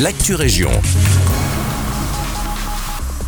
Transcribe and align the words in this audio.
l'actu 0.00 0.34
région. 0.34 0.70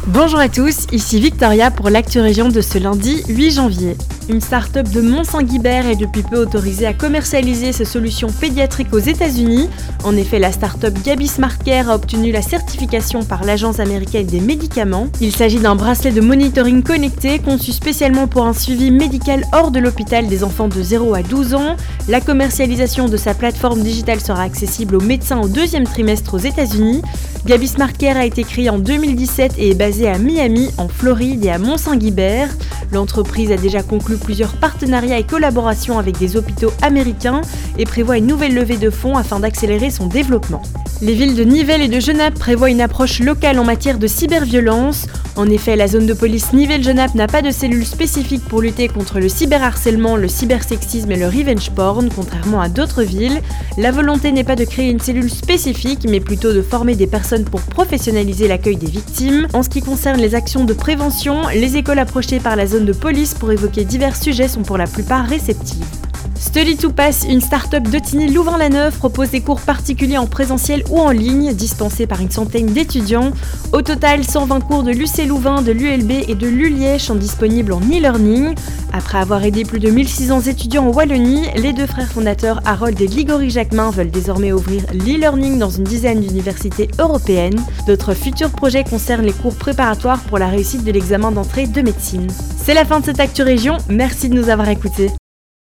Bonjour 0.07 0.39
à 0.39 0.49
tous, 0.49 0.87
ici 0.93 1.21
Victoria 1.21 1.71
pour 1.71 1.91
l'actu 1.91 2.21
région 2.21 2.49
de 2.49 2.61
ce 2.61 2.79
lundi 2.79 3.23
8 3.29 3.51
janvier. 3.51 3.97
Une 4.27 4.41
start-up 4.41 4.89
de 4.89 5.03
Mont-Saint-Guibert 5.03 5.87
est 5.87 5.97
depuis 5.97 6.23
peu 6.23 6.39
autorisée 6.39 6.87
à 6.87 6.95
commercialiser 6.95 7.73
ses 7.73 7.85
solutions 7.85 8.29
pédiatriques 8.29 8.95
aux 8.95 8.99
États-Unis. 8.99 9.69
En 10.03 10.17
effet, 10.17 10.39
la 10.39 10.51
start-up 10.51 10.95
Gabi 11.05 11.31
a 11.39 11.95
obtenu 11.95 12.33
la 12.33 12.41
certification 12.41 13.23
par 13.23 13.45
l'Agence 13.45 13.81
américaine 13.81 14.27
des 14.27 14.41
médicaments. 14.41 15.09
Il 15.21 15.37
s'agit 15.37 15.59
d'un 15.59 15.77
bracelet 15.77 16.11
de 16.11 16.23
monitoring 16.23 16.83
connecté 16.83 17.39
conçu 17.39 17.73
spécialement 17.73 18.27
pour 18.27 18.47
un 18.47 18.55
suivi 18.55 18.91
médical 18.91 19.45
hors 19.53 19.71
de 19.71 19.79
l'hôpital 19.79 20.27
des 20.27 20.43
enfants 20.43 20.69
de 20.69 20.83
0 20.83 21.13
à 21.13 21.23
12 21.23 21.55
ans. 21.55 21.77
La 22.09 22.23
commercialisation 22.23 23.09
de 23.09 23.19
sa 23.19 23.35
plateforme 23.35 23.83
digitale 23.83 24.21
sera 24.21 24.43
accessible 24.43 24.97
aux 24.97 25.03
médecins 25.03 25.41
au 25.41 25.49
deuxième 25.49 25.85
trimestre 25.85 26.33
aux 26.33 26.39
États-Unis. 26.39 27.03
Gabi 27.45 27.69
Smart 27.69 27.93
a 28.01 28.25
été 28.25 28.43
créée 28.43 28.71
en 28.71 28.79
2017 28.79 29.57
et 29.59 29.71
est 29.71 29.75
basée 29.75 30.09
à 30.09 30.17
Miami, 30.17 30.71
en 30.79 30.89
Floride 30.89 31.45
et 31.45 31.51
à 31.51 31.59
Mont-Saint-Guibert. 31.59 32.49
L'entreprise 32.91 33.53
a 33.53 33.57
déjà 33.57 33.83
conclu 33.83 34.14
plusieurs 34.17 34.55
partenariats 34.55 35.19
et 35.19 35.25
collaborations 35.25 35.99
avec 35.99 36.19
des 36.19 36.37
hôpitaux 36.37 36.73
américains 36.83 37.41
et 37.79 37.85
prévoit 37.85 38.19
une 38.19 38.27
nouvelle 38.27 38.55
levée 38.55 38.77
de 38.77 38.91
fonds 38.91 39.17
afin 39.17 39.41
d'accélérer 39.41 39.91
son 39.91 40.07
développement. 40.07 40.63
Les 41.03 41.15
villes 41.15 41.35
de 41.35 41.45
Nivelles 41.45 41.83
et 41.83 41.89
de 41.89 42.01
Genappe 42.01 42.35
prévoient 42.35 42.71
une 42.71 42.81
approche 42.81 43.21
locale 43.21 43.59
en 43.59 43.65
matière 43.65 43.99
de 43.99 44.07
cyberviolence. 44.07 45.07
En 45.37 45.51
effet, 45.51 45.75
la 45.75 45.89
zone 45.89 46.07
de 46.07 46.15
police 46.15 46.53
Nivelles-Genappe 46.53 47.17
n'a 47.17 47.27
pas 47.27 47.43
de 47.43 47.51
cellule 47.51 47.85
spécifique 47.85 48.45
pour 48.45 48.63
lutter 48.63 48.87
contre 48.87 49.19
le 49.19 49.29
cyberharcèlement, 49.29 50.17
le 50.17 50.29
cybersexisme 50.29 51.11
et 51.11 51.17
le 51.17 51.27
revenge 51.27 51.71
porn, 51.71 52.09
contrairement 52.15 52.61
à 52.61 52.69
d'autres 52.69 53.03
villes. 53.03 53.41
La 53.77 53.91
volonté 53.91 54.31
n'est 54.31 54.45
pas 54.45 54.55
de 54.55 54.65
créer 54.65 54.91
une 54.91 55.01
cellule 55.01 55.31
spécifique, 55.31 56.07
mais 56.09 56.21
plutôt 56.21 56.53
de 56.53 56.63
former 56.63 56.95
des 56.95 57.09
personnes 57.09 57.45
pour 57.45 57.63
professionnaliser 57.63 58.47
l'accueil 58.47 58.77
des 58.77 58.91
victimes. 58.91 59.49
En 59.55 59.65
ce 59.65 59.69
qui 59.69 59.83
concerne 59.83 60.21
les 60.21 60.37
actions 60.37 60.65
de 60.65 60.73
prévention, 60.73 61.49
les 61.49 61.77
écoles 61.77 61.99
approchées 61.99 62.39
par 62.39 62.55
la 62.55 62.67
zone 62.67 62.85
de 62.85 62.93
police 62.93 63.35
pour 63.35 63.51
évoquer 63.51 63.85
divers 63.85 64.17
sujets 64.17 64.49
sont 64.49 64.63
pour 64.63 64.79
la 64.79 64.87
plupart 64.87 65.27
réceptives. 65.27 66.04
Study 66.45 66.77
to 66.77 66.93
Pass, 66.93 67.25
une 67.27 67.41
start-up 67.41 67.85
de 67.85 67.99
Tigny 67.99 68.29
Louvain-la-Neuve, 68.29 68.99
propose 68.99 69.31
des 69.31 69.41
cours 69.41 69.63
particuliers 69.63 70.19
en 70.19 70.27
présentiel 70.27 70.85
ou 70.91 71.01
en 71.01 71.11
ligne, 71.11 71.55
dispensés 71.55 72.07
par 72.07 72.21
une 72.21 72.31
centaine 72.31 72.67
d'étudiants. 72.67 73.33
Au 73.73 73.81
total, 73.81 74.25
120 74.25 74.61
cours 74.61 74.83
de 74.83 74.93
l'UC 74.93 75.27
Louvain, 75.27 75.63
de 75.63 75.73
l'ULB 75.73 76.13
et 76.29 76.35
de 76.35 76.47
l'ULiège 76.47 77.01
sont 77.01 77.15
disponibles 77.15 77.73
en 77.73 77.81
e-learning. 77.81 78.55
Après 78.93 79.19
avoir 79.19 79.43
aidé 79.43 79.65
plus 79.65 79.81
de 79.81 79.89
1600 79.91 80.43
étudiants 80.43 80.87
en 80.87 80.93
Wallonie, 80.93 81.49
les 81.57 81.73
deux 81.73 81.87
frères 81.87 82.13
fondateurs 82.13 82.61
Harold 82.67 83.01
et 83.01 83.07
Ligory 83.07 83.49
Jacquemin 83.49 83.91
veulent 83.91 84.11
désormais 84.11 84.53
ouvrir 84.53 84.85
l'e-learning 84.93 85.59
dans 85.59 85.71
une 85.71 85.85
dizaine 85.85 86.21
d'universités 86.21 86.89
européennes. 86.99 87.61
D'autres 87.87 88.13
futurs 88.13 88.51
projets 88.51 88.85
concernent 88.85 89.25
les 89.25 89.33
cours 89.33 89.57
préparatoires 89.57 90.21
pour 90.21 90.39
la 90.39 90.49
réussite 90.49 90.85
de 90.85 90.93
l'examen 90.93 91.33
d'entrée 91.33 91.67
de 91.67 91.81
médecine. 91.81 92.29
C'est 92.63 92.75
la 92.75 92.85
fin 92.85 93.01
de 93.01 93.07
cette 93.07 93.19
Actu 93.21 93.43
Région, 93.43 93.79
merci 93.89 94.29
de 94.29 94.35
nous 94.35 94.51
avoir 94.51 94.69
écoutés. 94.69 95.11